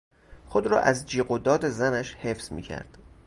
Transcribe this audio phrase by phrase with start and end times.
[0.45, 2.97] خود را از جیغ و داد زنش حفظ میکرد.